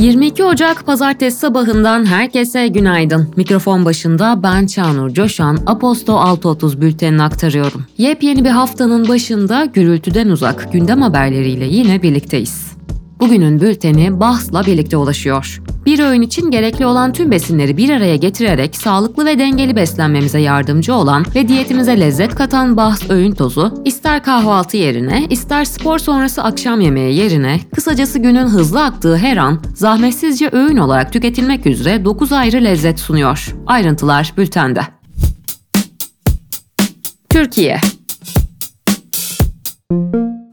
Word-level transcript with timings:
22 0.00 0.44
Ocak 0.44 0.86
pazartesi 0.86 1.38
sabahından 1.38 2.06
herkese 2.06 2.68
günaydın. 2.68 3.28
Mikrofon 3.36 3.84
başında 3.84 4.42
ben 4.42 4.66
Çağnur 4.66 5.10
Coşan, 5.14 5.58
Aposto 5.66 6.12
6.30 6.12 6.80
bültenini 6.80 7.22
aktarıyorum. 7.22 7.84
Yepyeni 7.98 8.44
bir 8.44 8.50
haftanın 8.50 9.08
başında 9.08 9.64
gürültüden 9.64 10.28
uzak 10.28 10.72
gündem 10.72 11.02
haberleriyle 11.02 11.64
yine 11.64 12.02
birlikteyiz. 12.02 12.72
Bugünün 13.20 13.60
bülteni 13.60 14.20
bahsla 14.20 14.66
birlikte 14.66 14.96
ulaşıyor. 14.96 15.62
Bir 15.90 15.98
öğün 15.98 16.22
için 16.22 16.50
gerekli 16.50 16.86
olan 16.86 17.12
tüm 17.12 17.30
besinleri 17.30 17.76
bir 17.76 17.90
araya 17.90 18.16
getirerek 18.16 18.76
sağlıklı 18.76 19.26
ve 19.26 19.38
dengeli 19.38 19.76
beslenmemize 19.76 20.40
yardımcı 20.40 20.94
olan 20.94 21.24
ve 21.34 21.48
diyetimize 21.48 22.00
lezzet 22.00 22.34
katan 22.34 22.76
bahs 22.76 23.10
öğün 23.10 23.32
tozu, 23.32 23.82
ister 23.84 24.22
kahvaltı 24.22 24.76
yerine, 24.76 25.26
ister 25.30 25.64
spor 25.64 25.98
sonrası 25.98 26.42
akşam 26.42 26.80
yemeği 26.80 27.16
yerine, 27.16 27.60
kısacası 27.74 28.18
günün 28.18 28.46
hızlı 28.46 28.84
aktığı 28.84 29.16
her 29.16 29.36
an 29.36 29.62
zahmetsizce 29.74 30.48
öğün 30.52 30.76
olarak 30.76 31.12
tüketilmek 31.12 31.66
üzere 31.66 32.04
9 32.04 32.32
ayrı 32.32 32.64
lezzet 32.64 33.00
sunuyor. 33.00 33.54
Ayrıntılar 33.66 34.32
bültende. 34.36 34.80
Türkiye 37.28 37.80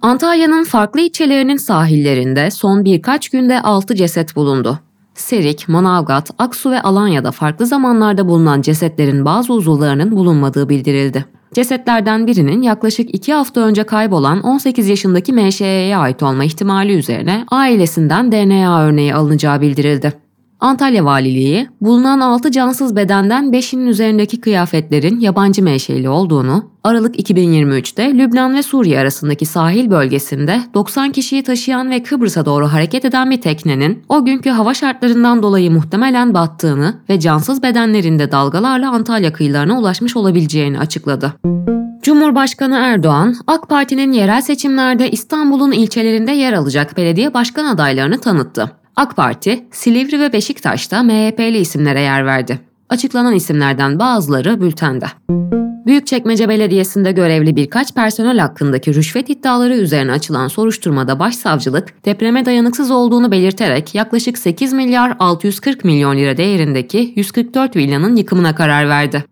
Antalya'nın 0.01 0.63
farklı 0.63 1.01
ilçelerinin 1.01 1.57
sahillerinde 1.57 2.51
son 2.51 2.85
birkaç 2.85 3.29
günde 3.29 3.61
6 3.61 3.95
ceset 3.95 4.35
bulundu. 4.35 4.86
Serik, 5.19 5.69
Manavgat, 5.69 6.31
Aksu 6.37 6.71
ve 6.71 6.81
Alanya'da 6.81 7.31
farklı 7.31 7.65
zamanlarda 7.65 8.27
bulunan 8.27 8.61
cesetlerin 8.61 9.25
bazı 9.25 9.53
uzuvlarının 9.53 10.11
bulunmadığı 10.11 10.69
bildirildi. 10.69 11.25
Cesetlerden 11.53 12.27
birinin 12.27 12.61
yaklaşık 12.61 13.15
2 13.15 13.33
hafta 13.33 13.61
önce 13.61 13.83
kaybolan 13.83 14.41
18 14.41 14.89
yaşındaki 14.89 15.33
MŞ'ye 15.33 15.97
ait 15.97 16.23
olma 16.23 16.43
ihtimali 16.43 16.93
üzerine 16.93 17.45
ailesinden 17.51 18.31
DNA 18.31 18.81
örneği 18.81 19.15
alınacağı 19.15 19.61
bildirildi. 19.61 20.26
Antalya 20.59 21.05
Valiliği, 21.05 21.69
bulunan 21.81 22.19
6 22.19 22.51
cansız 22.51 22.95
bedenden 22.95 23.45
5'inin 23.45 23.87
üzerindeki 23.87 24.41
kıyafetlerin 24.41 25.19
yabancı 25.19 25.63
menşeli 25.63 26.09
olduğunu, 26.09 26.71
Aralık 26.83 27.19
2023'te 27.19 28.17
Lübnan 28.17 28.55
ve 28.55 28.63
Suriye 28.63 28.99
arasındaki 28.99 29.45
sahil 29.45 29.89
bölgesinde 29.89 30.61
90 30.73 31.11
kişiyi 31.11 31.43
taşıyan 31.43 31.91
ve 31.91 32.03
Kıbrıs'a 32.03 32.45
doğru 32.45 32.67
hareket 32.67 33.05
eden 33.05 33.31
bir 33.31 33.41
teknenin 33.41 34.03
o 34.09 34.25
günkü 34.25 34.49
hava 34.49 34.73
şartlarından 34.73 35.43
dolayı 35.43 35.71
muhtemelen 35.71 36.33
battığını 36.33 36.95
ve 37.09 37.19
cansız 37.19 37.63
bedenlerinde 37.63 38.31
dalgalarla 38.31 38.91
Antalya 38.91 39.33
kıyılarına 39.33 39.79
ulaşmış 39.79 40.15
olabileceğini 40.15 40.79
açıkladı. 40.79 41.33
Cumhurbaşkanı 42.01 42.75
Erdoğan, 42.75 43.35
AK 43.47 43.69
Parti'nin 43.69 44.11
yerel 44.11 44.41
seçimlerde 44.41 45.11
İstanbul'un 45.11 45.71
ilçelerinde 45.71 46.31
yer 46.31 46.53
alacak 46.53 46.97
belediye 46.97 47.33
başkan 47.33 47.65
adaylarını 47.65 48.21
tanıttı. 48.21 48.71
AK 48.97 49.15
Parti, 49.15 49.65
Silivri 49.71 50.19
ve 50.19 50.33
Beşiktaş'ta 50.33 51.03
MHP'li 51.03 51.57
isimlere 51.57 52.01
yer 52.01 52.25
verdi. 52.25 52.59
Açıklanan 52.89 53.35
isimlerden 53.35 53.99
bazıları 53.99 54.61
bültende. 54.61 55.05
Büyükçekmece 55.85 56.49
Belediyesi'nde 56.49 57.11
görevli 57.11 57.55
birkaç 57.55 57.93
personel 57.93 58.39
hakkındaki 58.39 58.95
rüşvet 58.95 59.29
iddiaları 59.29 59.75
üzerine 59.75 60.11
açılan 60.11 60.47
soruşturmada 60.47 61.19
başsavcılık 61.19 62.05
depreme 62.05 62.45
dayanıksız 62.45 62.91
olduğunu 62.91 63.31
belirterek 63.31 63.95
yaklaşık 63.95 64.37
8 64.37 64.73
milyar 64.73 65.15
640 65.19 65.85
milyon 65.85 66.17
lira 66.17 66.37
değerindeki 66.37 67.13
144 67.15 67.75
villanın 67.75 68.15
yıkımına 68.15 68.55
karar 68.55 68.89
verdi. 68.89 69.23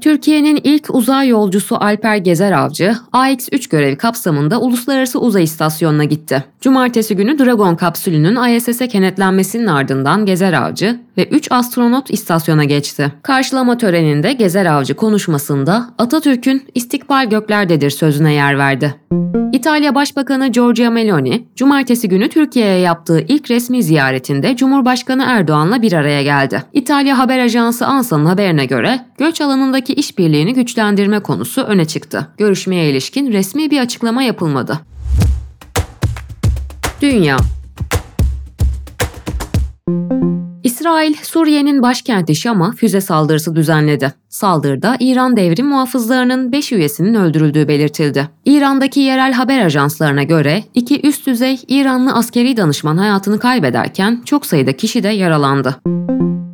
Türkiye'nin 0.00 0.60
ilk 0.64 0.94
uzay 0.94 1.28
yolcusu 1.28 1.76
Alper 1.76 2.16
Gezer 2.16 2.52
Avcı, 2.52 2.96
AX-3 3.12 3.70
görevi 3.70 3.96
kapsamında 3.96 4.60
Uluslararası 4.60 5.20
Uzay 5.20 5.44
İstasyonu'na 5.44 6.04
gitti. 6.04 6.44
Cumartesi 6.60 7.16
günü 7.16 7.38
Dragon 7.38 7.76
kapsülünün 7.76 8.56
ISS'e 8.56 8.88
kenetlenmesinin 8.88 9.66
ardından 9.66 10.26
Gezer 10.26 10.52
Avcı 10.52 11.00
ve 11.16 11.24
3 11.28 11.52
astronot 11.52 12.10
istasyona 12.10 12.64
geçti. 12.64 13.12
Karşılama 13.22 13.78
töreninde 13.78 14.32
Gezer 14.32 14.66
Avcı 14.66 14.94
konuşmasında 14.94 15.90
Atatürk'ün 15.98 16.62
istikbal 16.74 17.30
göklerdedir 17.30 17.90
sözüne 17.90 18.32
yer 18.32 18.58
verdi. 18.58 18.94
İtalya 19.52 19.94
Başbakanı 19.94 20.48
Giorgia 20.48 20.90
Meloni, 20.90 21.46
cumartesi 21.56 22.08
günü 22.08 22.28
Türkiye'ye 22.28 22.78
yaptığı 22.78 23.20
ilk 23.20 23.50
resmi 23.50 23.82
ziyaretinde 23.82 24.56
Cumhurbaşkanı 24.56 25.24
Erdoğan'la 25.26 25.82
bir 25.82 25.92
araya 25.92 26.22
geldi. 26.22 26.62
İtalya 26.72 27.18
haber 27.18 27.38
ajansı 27.38 27.86
ANSA'nın 27.86 28.26
haberine 28.26 28.66
göre 28.66 29.00
göç 29.18 29.40
alanındaki 29.40 29.92
işbirliğini 29.92 30.54
güçlendirme 30.54 31.20
konusu 31.20 31.62
öne 31.62 31.84
çıktı. 31.84 32.28
Görüşmeye 32.38 32.90
ilişkin 32.90 33.32
resmi 33.32 33.70
bir 33.70 33.80
açıklama 33.80 34.22
yapılmadı. 34.22 34.80
Dünya 37.02 37.36
İsrail, 40.64 41.14
Suriye'nin 41.22 41.82
başkenti 41.82 42.34
Şam'a 42.34 42.72
füze 42.72 43.00
saldırısı 43.00 43.56
düzenledi. 43.56 44.12
Saldırıda 44.28 44.96
İran 45.00 45.36
devrim 45.36 45.66
muhafızlarının 45.66 46.52
5 46.52 46.72
üyesinin 46.72 47.14
öldürüldüğü 47.14 47.68
belirtildi. 47.68 48.28
İran'daki 48.44 49.00
yerel 49.00 49.32
haber 49.32 49.64
ajanslarına 49.64 50.22
göre 50.22 50.64
iki 50.74 51.06
üst 51.08 51.26
düzey 51.26 51.60
İranlı 51.68 52.12
askeri 52.12 52.56
danışman 52.56 52.96
hayatını 52.96 53.38
kaybederken 53.38 54.22
çok 54.24 54.46
sayıda 54.46 54.72
kişi 54.72 55.02
de 55.02 55.08
yaralandı. 55.08 55.76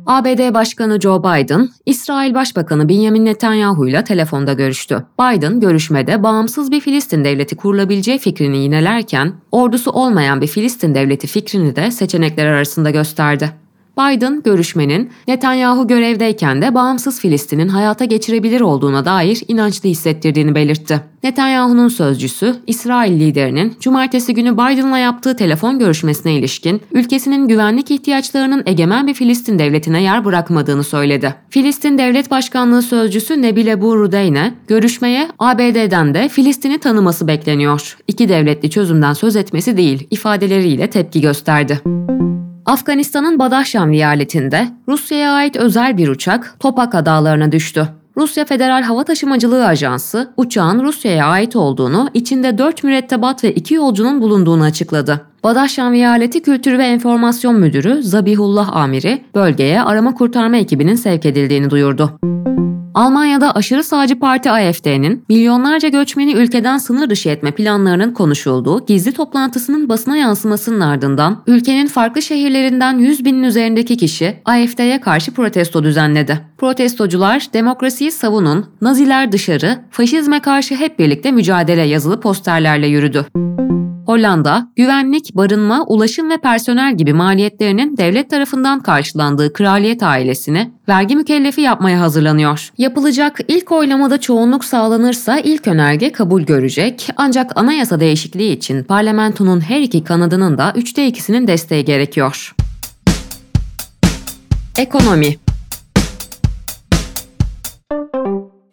ABD 0.05 0.53
Başkanı 0.53 1.01
Joe 1.01 1.23
Biden, 1.23 1.69
İsrail 1.85 2.33
Başbakanı 2.33 2.89
Benjamin 2.89 3.25
Netanyahu 3.25 3.87
ile 3.87 4.03
telefonda 4.03 4.53
görüştü. 4.53 5.05
Biden 5.19 5.59
görüşmede 5.59 6.23
bağımsız 6.23 6.71
bir 6.71 6.81
Filistin 6.81 7.25
devleti 7.25 7.55
kurulabileceği 7.55 8.17
fikrini 8.19 8.57
yinelerken, 8.57 9.33
ordusu 9.51 9.91
olmayan 9.91 10.41
bir 10.41 10.47
Filistin 10.47 10.95
devleti 10.95 11.27
fikrini 11.27 11.75
de 11.75 11.91
seçenekler 11.91 12.45
arasında 12.45 12.89
gösterdi. 12.89 13.64
Biden 13.97 14.41
görüşmenin 14.43 15.09
Netanyahu 15.27 15.87
görevdeyken 15.87 16.61
de 16.61 16.75
bağımsız 16.75 17.19
Filistin'in 17.19 17.67
hayata 17.67 18.05
geçirebilir 18.05 18.61
olduğuna 18.61 19.05
dair 19.05 19.43
inançlı 19.47 19.89
hissettirdiğini 19.89 20.55
belirtti. 20.55 21.01
Netanyahu'nun 21.23 21.87
sözcüsü 21.87 22.55
İsrail 22.67 23.19
liderinin 23.19 23.73
cumartesi 23.79 24.33
günü 24.33 24.53
Biden'la 24.53 24.97
yaptığı 24.97 25.35
telefon 25.35 25.79
görüşmesine 25.79 26.33
ilişkin 26.33 26.81
ülkesinin 26.91 27.47
güvenlik 27.47 27.91
ihtiyaçlarının 27.91 28.63
egemen 28.65 29.07
bir 29.07 29.13
Filistin 29.13 29.59
devletine 29.59 30.01
yer 30.01 30.25
bırakmadığını 30.25 30.83
söyledi. 30.83 31.35
Filistin 31.49 31.97
Devlet 31.97 32.31
Başkanlığı 32.31 32.81
sözcüsü 32.81 33.41
Nebile 33.41 33.81
Burudeyne, 33.81 34.53
görüşmeye 34.67 35.29
ABD'den 35.39 36.13
de 36.13 36.29
Filistin'i 36.29 36.77
tanıması 36.77 37.27
bekleniyor. 37.27 37.97
İki 38.07 38.29
devletli 38.29 38.69
çözümden 38.69 39.13
söz 39.13 39.35
etmesi 39.35 39.77
değil 39.77 40.07
ifadeleriyle 40.11 40.89
tepki 40.89 41.21
gösterdi. 41.21 41.81
Afganistan'ın 42.65 43.39
Badahşan 43.39 43.91
viyaletinde 43.91 44.67
Rusya'ya 44.87 45.31
ait 45.31 45.55
özel 45.55 45.97
bir 45.97 46.07
uçak 46.07 46.55
Topak 46.59 46.93
dağlarına 46.93 47.51
düştü. 47.51 47.87
Rusya 48.17 48.45
Federal 48.45 48.83
Hava 48.83 49.03
Taşımacılığı 49.03 49.65
Ajansı 49.65 50.33
uçağın 50.37 50.83
Rusya'ya 50.83 51.25
ait 51.25 51.55
olduğunu, 51.55 52.09
içinde 52.13 52.57
4 52.57 52.83
mürettebat 52.83 53.43
ve 53.43 53.53
2 53.53 53.73
yolcunun 53.73 54.21
bulunduğunu 54.21 54.63
açıkladı. 54.63 55.21
Badahşan 55.43 55.93
Vilayeti 55.93 56.41
Kültür 56.41 56.77
ve 56.77 56.83
Enformasyon 56.83 57.55
Müdürü 57.55 58.03
Zabihullah 58.03 58.75
Amiri 58.75 59.21
bölgeye 59.35 59.81
arama 59.81 60.13
kurtarma 60.13 60.57
ekibinin 60.57 60.95
sevk 60.95 61.25
edildiğini 61.25 61.69
duyurdu. 61.69 62.19
Almanya'da 62.95 63.51
aşırı 63.51 63.83
sağcı 63.83 64.19
parti 64.19 64.51
AFD'nin 64.51 65.25
milyonlarca 65.29 65.89
göçmeni 65.89 66.33
ülkeden 66.33 66.77
sınır 66.77 67.09
dışı 67.09 67.29
etme 67.29 67.51
planlarının 67.51 68.13
konuşulduğu 68.13 68.85
gizli 68.85 69.11
toplantısının 69.11 69.89
basına 69.89 70.17
yansımasının 70.17 70.79
ardından 70.79 71.43
ülkenin 71.47 71.87
farklı 71.87 72.21
şehirlerinden 72.21 72.97
100 72.97 73.25
binin 73.25 73.43
üzerindeki 73.43 73.97
kişi 73.97 74.41
AFD'ye 74.45 75.01
karşı 75.01 75.33
protesto 75.33 75.83
düzenledi. 75.83 76.41
Protestocular 76.57 77.47
demokrasiyi 77.53 78.11
savunun, 78.11 78.65
naziler 78.81 79.31
dışarı, 79.31 79.77
faşizme 79.91 80.39
karşı 80.39 80.75
hep 80.75 80.99
birlikte 80.99 81.31
mücadele 81.31 81.81
yazılı 81.81 82.19
posterlerle 82.19 82.87
yürüdü. 82.87 83.25
Hollanda, 84.05 84.67
güvenlik, 84.75 85.35
barınma, 85.35 85.85
ulaşım 85.87 86.29
ve 86.29 86.37
personel 86.37 86.97
gibi 86.97 87.13
maliyetlerinin 87.13 87.97
devlet 87.97 88.29
tarafından 88.29 88.79
karşılandığı 88.79 89.53
kraliyet 89.53 90.03
ailesini 90.03 90.71
vergi 90.89 91.15
mükellefi 91.15 91.61
yapmaya 91.61 91.99
hazırlanıyor. 91.99 92.71
Yapılacak 92.85 93.39
ilk 93.47 93.71
oylamada 93.71 94.19
çoğunluk 94.19 94.65
sağlanırsa 94.65 95.39
ilk 95.39 95.67
önerge 95.67 96.11
kabul 96.11 96.41
görecek 96.41 97.09
ancak 97.17 97.57
anayasa 97.57 97.99
değişikliği 97.99 98.51
için 98.51 98.83
parlamentonun 98.83 99.61
her 99.61 99.81
iki 99.81 100.03
kanadının 100.03 100.57
da 100.57 100.73
üçte 100.75 101.07
ikisinin 101.07 101.47
desteği 101.47 101.85
gerekiyor. 101.85 102.55
Ekonomi 104.77 105.35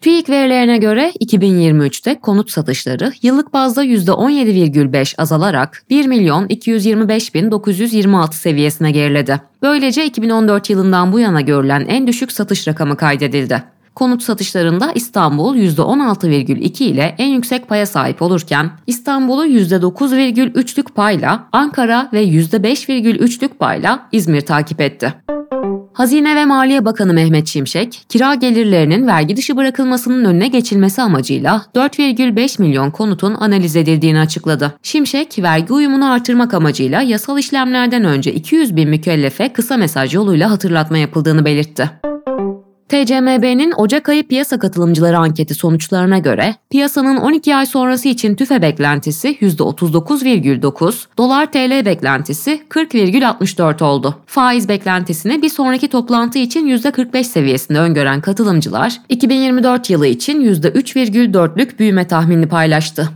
TÜİK 0.01 0.31
verilerine 0.31 0.79
göre 0.79 1.13
2023'te 1.21 2.21
konut 2.21 2.51
satışları 2.51 3.13
yıllık 3.23 3.53
bazda 3.53 3.85
%17,5 3.85 5.15
azalarak 5.19 5.83
1 5.91 6.07
milyon 6.07 6.47
225 6.49 7.35
bin 7.35 7.51
926 7.51 8.37
seviyesine 8.37 8.91
geriledi. 8.91 9.41
Böylece 9.63 10.07
2014 10.07 10.71
yılından 10.71 11.13
bu 11.13 11.21
yana 11.21 11.41
görülen 11.41 11.87
en 11.89 12.07
düşük 12.07 12.33
satış 12.33 12.69
rakamı 12.69 12.97
kaydedildi. 12.97 13.72
Konut 13.95 14.23
satışlarında 14.23 14.93
İstanbul 14.95 15.57
%16,2 15.57 16.85
ile 16.85 17.15
en 17.19 17.29
yüksek 17.29 17.69
paya 17.69 17.87
sahip 17.87 18.23
olurken 18.23 18.71
İstanbul'u 18.87 19.47
%9,3'lük 19.47 20.95
payla 20.95 21.49
Ankara 21.53 22.09
ve 22.13 22.25
%5,3'lük 22.25 23.55
payla 23.59 24.09
İzmir 24.13 24.41
takip 24.41 24.81
etti. 24.81 25.15
Hazine 25.93 26.37
ve 26.37 26.45
Maliye 26.45 26.85
Bakanı 26.85 27.15
Mehmet 27.15 27.47
Şimşek, 27.47 28.05
kira 28.09 28.35
gelirlerinin 28.35 29.07
vergi 29.07 29.37
dışı 29.37 29.57
bırakılmasının 29.57 30.25
önüne 30.25 30.49
geçilmesi 30.49 31.03
amacıyla 31.03 31.63
4,5 31.75 32.63
milyon 32.63 32.91
konutun 32.91 33.35
analiz 33.35 33.77
edildiğini 33.77 34.21
açıkladı. 34.21 34.75
Şimşek, 34.83 35.39
vergi 35.39 35.73
uyumunu 35.73 36.11
artırmak 36.11 36.55
amacıyla 36.55 37.03
yasal 37.03 37.39
işlemlerden 37.39 38.05
önce 38.05 38.33
200 38.33 38.77
bin 38.77 38.89
mükellefe 38.89 39.53
kısa 39.53 39.77
mesaj 39.77 40.15
yoluyla 40.15 40.51
hatırlatma 40.51 40.99
yapıldığını 40.99 41.45
belirtti. 41.45 42.12
TCMB'nin 42.93 43.73
Ocak 43.77 44.09
ayı 44.09 44.29
piyasa 44.29 44.59
katılımcıları 44.59 45.19
anketi 45.19 45.55
sonuçlarına 45.55 46.19
göre 46.19 46.55
piyasanın 46.71 47.17
12 47.17 47.57
ay 47.57 47.67
sonrası 47.67 48.09
için 48.09 48.35
tüfe 48.35 48.63
beklentisi 48.63 49.29
%39,9, 49.29 51.07
dolar 51.19 51.53
TL 51.53 51.87
beklentisi 51.87 52.63
40,64 52.71 53.85
oldu. 53.85 54.15
Faiz 54.27 54.69
beklentisini 54.69 55.43
bir 55.43 55.49
sonraki 55.49 55.89
toplantı 55.89 56.39
için 56.39 56.67
%45 56.67 57.25
seviyesinde 57.25 57.79
öngören 57.79 58.21
katılımcılar 58.21 59.01
2024 59.09 59.91
yılı 59.91 60.07
için 60.07 60.41
%3,4'lük 60.41 61.79
büyüme 61.79 62.07
tahminini 62.07 62.49
paylaştı. 62.49 63.09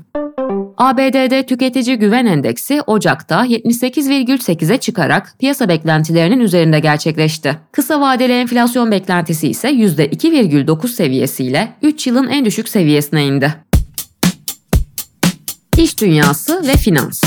ABD'de 0.77 1.47
tüketici 1.47 1.99
güven 1.99 2.27
endeksi 2.27 2.83
Ocak'ta 2.87 3.47
78,8'e 3.47 4.77
çıkarak 4.77 5.35
piyasa 5.39 5.69
beklentilerinin 5.69 6.41
üzerinde 6.41 6.81
gerçekleşti. 6.81 7.59
Kısa 7.73 8.01
vadeli 8.01 8.33
enflasyon 8.33 8.91
beklentisi 8.91 9.49
ise 9.49 9.71
%2,9 9.71 10.89
seviyesiyle 10.89 11.73
3 11.83 12.07
yılın 12.07 12.29
en 12.29 12.45
düşük 12.45 12.69
seviyesine 12.69 13.27
indi. 13.27 13.55
İş 15.79 16.01
dünyası 16.01 16.63
ve 16.69 16.73
finans 16.73 17.23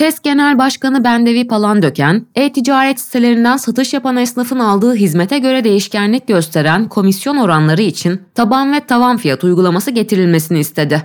TES 0.00 0.20
Genel 0.20 0.58
Başkanı 0.58 1.04
Bendevi 1.04 1.46
Palandöken, 1.46 2.26
e-ticaret 2.34 3.00
sitelerinden 3.00 3.56
satış 3.56 3.94
yapan 3.94 4.16
esnafın 4.16 4.58
aldığı 4.58 4.94
hizmete 4.94 5.38
göre 5.38 5.64
değişkenlik 5.64 6.28
gösteren 6.28 6.88
komisyon 6.88 7.36
oranları 7.36 7.82
için 7.82 8.20
taban 8.34 8.72
ve 8.72 8.80
tavan 8.80 9.16
fiyat 9.16 9.44
uygulaması 9.44 9.90
getirilmesini 9.90 10.58
istedi. 10.58 11.02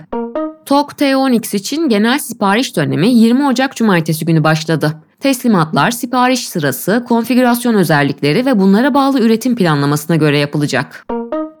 TOK 0.66 0.92
T10X 0.92 1.56
için 1.56 1.88
genel 1.88 2.18
sipariş 2.18 2.76
dönemi 2.76 3.08
20 3.08 3.46
Ocak 3.46 3.76
Cumartesi 3.76 4.24
günü 4.24 4.44
başladı. 4.44 4.92
Teslimatlar, 5.20 5.90
sipariş 5.90 6.48
sırası, 6.48 7.04
konfigürasyon 7.08 7.74
özellikleri 7.74 8.46
ve 8.46 8.58
bunlara 8.58 8.94
bağlı 8.94 9.20
üretim 9.20 9.56
planlamasına 9.56 10.16
göre 10.16 10.38
yapılacak. 10.38 11.06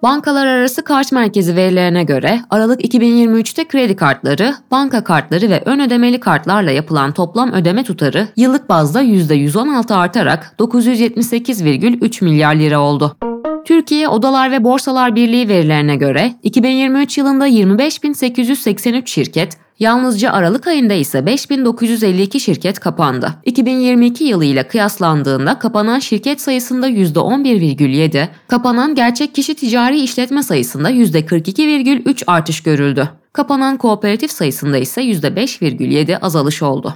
Bankalar 0.02 0.46
arası 0.46 0.84
kart 0.84 1.12
merkezi 1.12 1.56
verilerine 1.56 2.04
göre 2.04 2.40
Aralık 2.50 2.84
2023'te 2.84 3.68
kredi 3.68 3.96
kartları, 3.96 4.54
banka 4.70 5.04
kartları 5.04 5.50
ve 5.50 5.62
ön 5.66 5.80
ödemeli 5.80 6.20
kartlarla 6.20 6.70
yapılan 6.70 7.12
toplam 7.12 7.52
ödeme 7.52 7.84
tutarı 7.84 8.28
yıllık 8.36 8.68
bazda 8.68 9.02
%116 9.02 9.94
artarak 9.94 10.54
978,3 10.58 12.24
milyar 12.24 12.54
lira 12.54 12.80
oldu. 12.80 13.16
Türkiye 13.66 14.08
Odalar 14.08 14.52
ve 14.52 14.64
Borsalar 14.64 15.16
Birliği 15.16 15.48
verilerine 15.48 15.96
göre 15.96 16.34
2023 16.42 17.18
yılında 17.18 17.48
25.883 17.48 19.06
şirket, 19.06 19.58
yalnızca 19.78 20.32
Aralık 20.32 20.66
ayında 20.66 20.94
ise 20.94 21.26
5952 21.26 22.40
şirket 22.40 22.80
kapandı. 22.80 23.34
2022 23.44 24.24
yılı 24.24 24.44
ile 24.44 24.68
kıyaslandığında 24.68 25.58
kapanan 25.58 25.98
şirket 25.98 26.40
sayısında 26.40 26.88
%11,7, 26.88 28.28
kapanan 28.48 28.94
gerçek 28.94 29.34
kişi 29.34 29.54
ticari 29.54 30.00
işletme 30.00 30.42
sayısında 30.42 30.90
%42,3 30.90 32.24
artış 32.26 32.62
görüldü. 32.62 33.08
Kapanan 33.32 33.76
kooperatif 33.76 34.30
sayısında 34.32 34.78
ise 34.78 35.02
%5,7 35.02 36.18
azalış 36.18 36.62
oldu. 36.62 36.94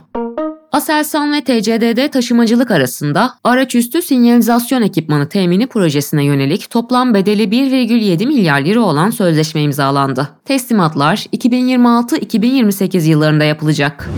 Aselsan 0.72 1.32
ve 1.32 1.40
TCDD 1.40 2.12
taşımacılık 2.12 2.70
arasında 2.70 3.34
araçüstü 3.44 4.02
sinyalizasyon 4.02 4.82
ekipmanı 4.82 5.28
temini 5.28 5.66
projesine 5.66 6.24
yönelik 6.24 6.70
toplam 6.70 7.14
bedeli 7.14 7.42
1,7 7.42 8.26
milyar 8.26 8.60
lira 8.60 8.80
olan 8.80 9.10
sözleşme 9.10 9.62
imzalandı. 9.62 10.28
Teslimatlar 10.44 11.16
2026-2028 11.16 13.08
yıllarında 13.08 13.44
yapılacak. 13.44 14.10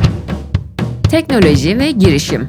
Teknoloji 1.10 1.78
ve 1.78 1.90
girişim 1.90 2.48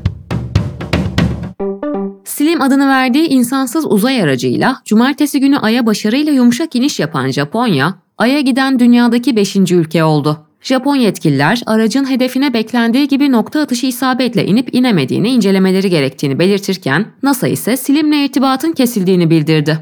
Slim 2.26 2.62
adını 2.62 2.88
verdiği 2.88 3.28
insansız 3.28 3.86
uzay 3.86 4.22
aracıyla 4.22 4.82
cumartesi 4.86 5.40
günü 5.40 5.58
Ay'a 5.58 5.86
başarıyla 5.86 6.34
yumuşak 6.34 6.76
iniş 6.76 7.00
yapan 7.00 7.30
Japonya, 7.30 7.96
Ay'a 8.18 8.40
giden 8.40 8.80
dünyadaki 8.80 9.36
5. 9.36 9.56
ülke 9.56 10.04
oldu. 10.04 10.48
Japon 10.64 10.96
yetkililer 10.96 11.62
aracın 11.66 12.10
hedefine 12.10 12.54
beklendiği 12.54 13.08
gibi 13.08 13.32
nokta 13.32 13.62
atışı 13.62 13.86
isabetle 13.86 14.46
inip 14.46 14.76
inemediğini 14.76 15.30
incelemeleri 15.30 15.90
gerektiğini 15.90 16.40
belirtirken 16.40 17.06
NASA 17.24 17.48
ise 17.48 17.78
Slim'le 17.78 18.26
irtibatın 18.26 18.72
kesildiğini 18.72 19.30
bildirdi. 19.30 19.80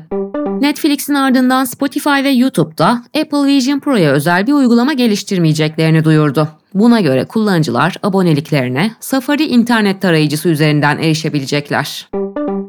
Netflix'in 0.62 1.14
ardından 1.14 1.64
Spotify 1.64 2.24
ve 2.24 2.30
YouTube'da 2.30 3.04
Apple 3.22 3.46
Vision 3.46 3.80
Pro'ya 3.80 4.12
özel 4.12 4.48
bir 4.48 4.54
uygulama 4.54 4.94
geliştirmeyeceklerini 4.94 6.04
duyurdu. 6.04 6.48
Buna 6.74 7.02
göre 7.02 7.26
kullanıcılar 7.26 7.96
aboneliklerine 8.04 8.92
Safari 9.00 9.46
internet 9.46 10.02
tarayıcısı 10.02 10.50
üzerinden 10.50 10.98
erişebilecekler. 10.98 12.10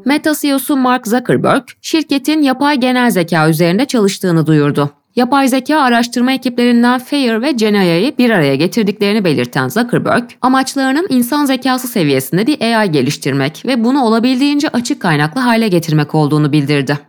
Meta 0.05 0.33
CEO'su 0.41 0.77
Mark 0.77 1.07
Zuckerberg, 1.07 1.63
şirketin 1.81 2.41
yapay 2.41 2.79
genel 2.79 3.11
zeka 3.11 3.49
üzerinde 3.49 3.85
çalıştığını 3.85 4.47
duyurdu. 4.47 4.91
Yapay 5.15 5.47
zeka 5.47 5.77
araştırma 5.77 6.31
ekiplerinden 6.31 6.99
Fair 6.99 7.41
ve 7.41 7.51
Genaia'yı 7.51 8.17
bir 8.17 8.29
araya 8.29 8.55
getirdiklerini 8.55 9.23
belirten 9.25 9.69
Zuckerberg, 9.69 10.23
amaçlarının 10.41 11.07
insan 11.09 11.45
zekası 11.45 11.87
seviyesinde 11.87 12.47
bir 12.47 12.61
AI 12.61 12.91
geliştirmek 12.91 13.63
ve 13.65 13.83
bunu 13.83 14.03
olabildiğince 14.03 14.69
açık 14.69 15.01
kaynaklı 15.01 15.41
hale 15.41 15.67
getirmek 15.67 16.15
olduğunu 16.15 16.51
bildirdi. 16.51 16.99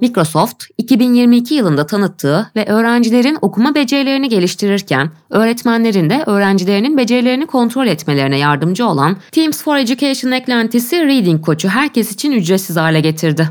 Microsoft, 0.00 0.64
2022 0.78 1.54
yılında 1.54 1.86
tanıttığı 1.86 2.50
ve 2.56 2.66
öğrencilerin 2.66 3.38
okuma 3.40 3.74
becerilerini 3.74 4.28
geliştirirken, 4.28 5.10
öğretmenlerin 5.30 6.10
de 6.10 6.22
öğrencilerinin 6.26 6.96
becerilerini 6.96 7.46
kontrol 7.46 7.86
etmelerine 7.86 8.38
yardımcı 8.38 8.86
olan 8.86 9.16
Teams 9.32 9.62
for 9.62 9.76
Education 9.76 10.32
eklentisi 10.32 11.06
Reading 11.06 11.44
Koç'u 11.44 11.68
herkes 11.68 12.12
için 12.12 12.32
ücretsiz 12.32 12.76
hale 12.76 13.00
getirdi. 13.00 13.48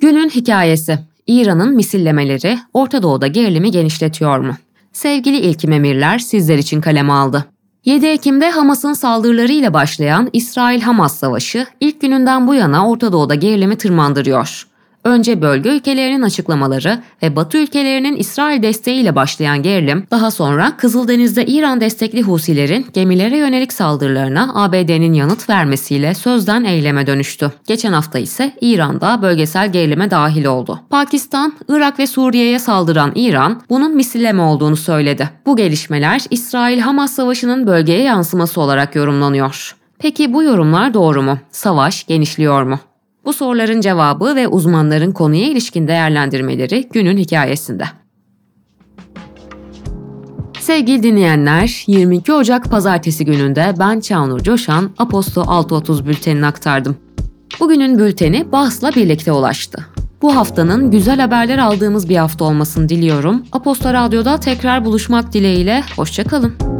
Günün 0.00 0.28
hikayesi 0.28 0.98
İran'ın 1.28 1.74
misillemeleri 1.74 2.58
Orta 2.74 3.02
Doğu'da 3.02 3.26
gerilimi 3.26 3.70
genişletiyor 3.70 4.38
mu? 4.38 4.52
Sevgili 4.92 5.36
İlkim 5.36 5.72
Emirler 5.72 6.18
sizler 6.18 6.58
için 6.58 6.80
kaleme 6.80 7.12
aldı. 7.12 7.44
7 7.84 8.06
Ekim'de 8.06 8.50
Hamas'ın 8.50 8.92
saldırılarıyla 8.92 9.74
başlayan 9.74 10.30
İsrail-Hamas 10.32 11.18
savaşı 11.18 11.66
ilk 11.80 12.00
gününden 12.00 12.46
bu 12.46 12.54
yana 12.54 12.90
Orta 12.90 13.12
Doğu'da 13.12 13.34
gerilimi 13.34 13.78
tırmandırıyor. 13.78 14.67
Önce 15.04 15.42
bölge 15.42 15.70
ülkelerinin 15.70 16.22
açıklamaları 16.22 17.02
ve 17.22 17.36
Batı 17.36 17.58
ülkelerinin 17.58 18.16
İsrail 18.16 18.62
desteğiyle 18.62 19.14
başlayan 19.14 19.62
gerilim, 19.62 20.06
daha 20.10 20.30
sonra 20.30 20.76
Kızıldeniz'de 20.76 21.46
İran 21.46 21.80
destekli 21.80 22.22
Husilerin 22.22 22.86
gemilere 22.92 23.36
yönelik 23.36 23.72
saldırılarına 23.72 24.50
ABD'nin 24.54 25.12
yanıt 25.12 25.50
vermesiyle 25.50 26.14
sözden 26.14 26.64
eyleme 26.64 27.06
dönüştü. 27.06 27.52
Geçen 27.66 27.92
hafta 27.92 28.18
ise 28.18 28.52
İran'da 28.60 29.22
bölgesel 29.22 29.72
gerilime 29.72 30.10
dahil 30.10 30.44
oldu. 30.44 30.80
Pakistan, 30.90 31.52
Irak 31.68 31.98
ve 31.98 32.06
Suriye'ye 32.06 32.58
saldıran 32.58 33.12
İran, 33.14 33.62
bunun 33.70 33.96
misilleme 33.96 34.42
olduğunu 34.42 34.76
söyledi. 34.76 35.30
Bu 35.46 35.56
gelişmeler 35.56 36.22
İsrail-Hamas 36.30 37.12
savaşının 37.14 37.66
bölgeye 37.66 38.02
yansıması 38.02 38.60
olarak 38.60 38.96
yorumlanıyor. 38.96 39.76
Peki 39.98 40.32
bu 40.32 40.42
yorumlar 40.42 40.94
doğru 40.94 41.22
mu? 41.22 41.38
Savaş 41.50 42.06
genişliyor 42.06 42.62
mu? 42.62 42.78
Bu 43.28 43.32
soruların 43.32 43.80
cevabı 43.80 44.36
ve 44.36 44.48
uzmanların 44.48 45.12
konuya 45.12 45.48
ilişkin 45.48 45.88
değerlendirmeleri 45.88 46.88
günün 46.92 47.16
hikayesinde. 47.16 47.84
Sevgili 50.60 51.02
dinleyenler, 51.02 51.84
22 51.86 52.32
Ocak 52.32 52.70
Pazartesi 52.70 53.24
gününde 53.24 53.74
ben 53.78 54.00
Çağnur 54.00 54.40
Coşan, 54.40 54.90
Aposto 54.98 55.44
630 55.46 56.06
bültenini 56.06 56.46
aktardım. 56.46 56.96
Bugünün 57.60 57.98
bülteni 57.98 58.52
bahsla 58.52 58.94
birlikte 58.94 59.32
ulaştı. 59.32 59.86
Bu 60.22 60.36
haftanın 60.36 60.90
güzel 60.90 61.20
haberler 61.20 61.58
aldığımız 61.58 62.08
bir 62.08 62.16
hafta 62.16 62.44
olmasını 62.44 62.88
diliyorum. 62.88 63.44
Aposto 63.52 63.92
Radyo'da 63.92 64.40
tekrar 64.40 64.84
buluşmak 64.84 65.32
dileğiyle, 65.32 65.84
hoşçakalın. 65.96 66.77